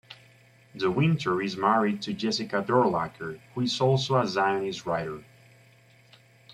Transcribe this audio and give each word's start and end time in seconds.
De 0.75 0.89
Winter 0.89 1.43
is 1.43 1.55
married 1.55 2.01
to 2.01 2.11
Jessica 2.11 2.63
Durlacher, 2.67 3.39
who 3.53 3.61
is 3.61 3.79
also 3.79 4.19
a 4.19 4.25
zionist 4.25 4.83
writer. 4.87 5.23